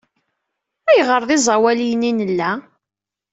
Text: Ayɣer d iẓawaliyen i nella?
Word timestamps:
Ayɣer 0.89 1.21
d 1.27 1.29
iẓawaliyen 1.35 2.07
i 2.09 2.11
nella? 2.17 2.51